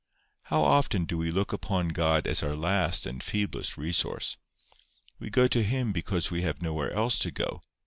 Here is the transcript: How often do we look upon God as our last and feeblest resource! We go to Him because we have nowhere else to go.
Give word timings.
How 0.45 0.63
often 0.63 1.05
do 1.05 1.15
we 1.19 1.29
look 1.29 1.53
upon 1.53 1.89
God 1.89 2.25
as 2.25 2.41
our 2.41 2.55
last 2.55 3.05
and 3.05 3.23
feeblest 3.23 3.77
resource! 3.77 4.35
We 5.19 5.29
go 5.29 5.47
to 5.49 5.61
Him 5.61 5.91
because 5.91 6.31
we 6.31 6.41
have 6.41 6.59
nowhere 6.59 6.91
else 6.91 7.19
to 7.19 7.29
go. 7.29 7.61